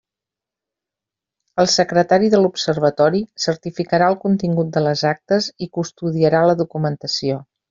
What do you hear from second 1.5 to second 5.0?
El secretari de l'Observatori certificarà el contingut de